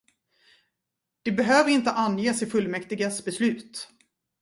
[1.21, 3.89] Det behöver inte anges i fullmäktiges beslut.